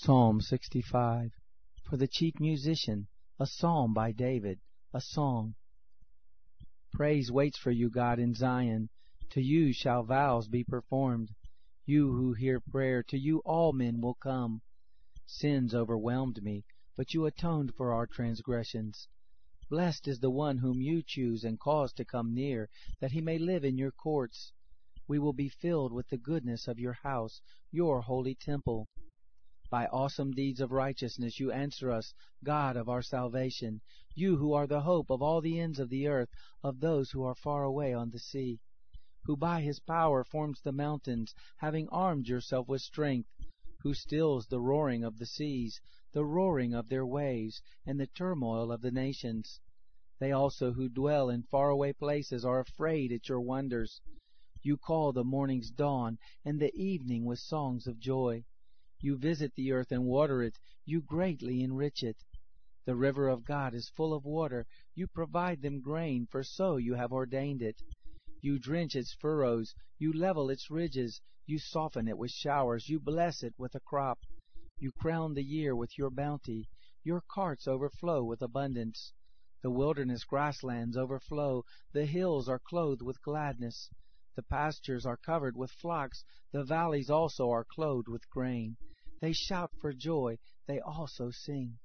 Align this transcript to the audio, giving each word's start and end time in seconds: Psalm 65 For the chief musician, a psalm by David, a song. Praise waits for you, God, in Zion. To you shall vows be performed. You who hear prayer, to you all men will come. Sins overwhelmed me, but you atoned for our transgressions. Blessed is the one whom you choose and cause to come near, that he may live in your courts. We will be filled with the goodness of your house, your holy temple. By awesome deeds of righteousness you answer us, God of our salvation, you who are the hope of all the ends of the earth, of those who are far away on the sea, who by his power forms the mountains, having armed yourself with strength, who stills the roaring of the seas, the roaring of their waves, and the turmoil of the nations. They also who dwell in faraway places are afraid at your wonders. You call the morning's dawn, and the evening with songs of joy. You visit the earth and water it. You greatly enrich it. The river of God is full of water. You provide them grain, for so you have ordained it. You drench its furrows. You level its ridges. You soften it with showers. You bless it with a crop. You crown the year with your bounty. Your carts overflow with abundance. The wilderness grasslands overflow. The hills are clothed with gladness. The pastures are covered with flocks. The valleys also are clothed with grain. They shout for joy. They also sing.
Psalm 0.00 0.40
65 0.40 1.32
For 1.82 1.96
the 1.96 2.06
chief 2.06 2.38
musician, 2.38 3.08
a 3.40 3.46
psalm 3.48 3.92
by 3.92 4.12
David, 4.12 4.60
a 4.94 5.00
song. 5.00 5.56
Praise 6.92 7.32
waits 7.32 7.58
for 7.58 7.72
you, 7.72 7.90
God, 7.90 8.20
in 8.20 8.32
Zion. 8.32 8.90
To 9.30 9.42
you 9.42 9.72
shall 9.72 10.04
vows 10.04 10.46
be 10.46 10.62
performed. 10.62 11.34
You 11.84 12.12
who 12.12 12.32
hear 12.32 12.60
prayer, 12.60 13.02
to 13.08 13.18
you 13.18 13.40
all 13.40 13.72
men 13.72 14.00
will 14.00 14.14
come. 14.14 14.62
Sins 15.26 15.74
overwhelmed 15.74 16.44
me, 16.44 16.64
but 16.96 17.12
you 17.12 17.26
atoned 17.26 17.74
for 17.74 17.92
our 17.92 18.06
transgressions. 18.06 19.08
Blessed 19.68 20.06
is 20.06 20.20
the 20.20 20.30
one 20.30 20.58
whom 20.58 20.80
you 20.80 21.02
choose 21.04 21.42
and 21.42 21.58
cause 21.58 21.92
to 21.94 22.04
come 22.04 22.32
near, 22.32 22.68
that 23.00 23.10
he 23.10 23.20
may 23.20 23.36
live 23.36 23.64
in 23.64 23.76
your 23.76 23.90
courts. 23.90 24.52
We 25.08 25.18
will 25.18 25.32
be 25.32 25.48
filled 25.48 25.92
with 25.92 26.08
the 26.08 26.18
goodness 26.18 26.68
of 26.68 26.78
your 26.78 26.92
house, 27.02 27.40
your 27.72 28.02
holy 28.02 28.36
temple. 28.36 28.88
By 29.70 29.86
awesome 29.88 30.32
deeds 30.32 30.60
of 30.60 30.72
righteousness 30.72 31.38
you 31.38 31.52
answer 31.52 31.90
us, 31.90 32.14
God 32.42 32.74
of 32.74 32.88
our 32.88 33.02
salvation, 33.02 33.82
you 34.14 34.38
who 34.38 34.54
are 34.54 34.66
the 34.66 34.80
hope 34.80 35.10
of 35.10 35.20
all 35.20 35.42
the 35.42 35.60
ends 35.60 35.78
of 35.78 35.90
the 35.90 36.06
earth, 36.06 36.30
of 36.62 36.80
those 36.80 37.10
who 37.10 37.22
are 37.22 37.34
far 37.34 37.64
away 37.64 37.92
on 37.92 38.08
the 38.08 38.18
sea, 38.18 38.60
who 39.24 39.36
by 39.36 39.60
his 39.60 39.78
power 39.78 40.24
forms 40.24 40.62
the 40.62 40.72
mountains, 40.72 41.34
having 41.58 41.86
armed 41.90 42.28
yourself 42.28 42.66
with 42.66 42.80
strength, 42.80 43.28
who 43.82 43.92
stills 43.92 44.46
the 44.46 44.58
roaring 44.58 45.04
of 45.04 45.18
the 45.18 45.26
seas, 45.26 45.82
the 46.12 46.24
roaring 46.24 46.72
of 46.72 46.88
their 46.88 47.04
waves, 47.04 47.60
and 47.84 48.00
the 48.00 48.06
turmoil 48.06 48.72
of 48.72 48.80
the 48.80 48.90
nations. 48.90 49.60
They 50.18 50.32
also 50.32 50.72
who 50.72 50.88
dwell 50.88 51.28
in 51.28 51.42
faraway 51.42 51.92
places 51.92 52.42
are 52.42 52.60
afraid 52.60 53.12
at 53.12 53.28
your 53.28 53.42
wonders. 53.42 54.00
You 54.62 54.78
call 54.78 55.12
the 55.12 55.24
morning's 55.24 55.70
dawn, 55.70 56.18
and 56.42 56.58
the 56.58 56.74
evening 56.74 57.26
with 57.26 57.38
songs 57.38 57.86
of 57.86 58.00
joy. 58.00 58.46
You 59.00 59.16
visit 59.16 59.54
the 59.54 59.70
earth 59.70 59.92
and 59.92 60.04
water 60.06 60.42
it. 60.42 60.58
You 60.84 61.02
greatly 61.02 61.62
enrich 61.62 62.02
it. 62.02 62.16
The 62.84 62.96
river 62.96 63.28
of 63.28 63.44
God 63.44 63.72
is 63.74 63.88
full 63.90 64.12
of 64.12 64.24
water. 64.24 64.66
You 64.94 65.06
provide 65.06 65.62
them 65.62 65.80
grain, 65.80 66.26
for 66.26 66.42
so 66.42 66.78
you 66.78 66.94
have 66.94 67.12
ordained 67.12 67.62
it. 67.62 67.80
You 68.40 68.58
drench 68.58 68.96
its 68.96 69.12
furrows. 69.12 69.74
You 69.98 70.12
level 70.12 70.50
its 70.50 70.68
ridges. 70.68 71.20
You 71.46 71.58
soften 71.58 72.08
it 72.08 72.18
with 72.18 72.32
showers. 72.32 72.88
You 72.88 72.98
bless 72.98 73.42
it 73.42 73.54
with 73.56 73.74
a 73.76 73.80
crop. 73.80 74.18
You 74.78 74.90
crown 74.90 75.34
the 75.34 75.44
year 75.44 75.76
with 75.76 75.96
your 75.96 76.10
bounty. 76.10 76.68
Your 77.04 77.20
carts 77.20 77.68
overflow 77.68 78.24
with 78.24 78.42
abundance. 78.42 79.12
The 79.62 79.70
wilderness 79.70 80.24
grasslands 80.24 80.96
overflow. 80.96 81.64
The 81.92 82.06
hills 82.06 82.48
are 82.48 82.58
clothed 82.58 83.02
with 83.02 83.22
gladness. 83.22 83.90
The 84.34 84.42
pastures 84.42 85.06
are 85.06 85.16
covered 85.16 85.56
with 85.56 85.70
flocks. 85.70 86.24
The 86.52 86.64
valleys 86.64 87.10
also 87.10 87.50
are 87.50 87.64
clothed 87.64 88.08
with 88.08 88.28
grain. 88.30 88.76
They 89.20 89.32
shout 89.32 89.70
for 89.80 89.92
joy. 89.92 90.38
They 90.66 90.80
also 90.80 91.30
sing. 91.30 91.78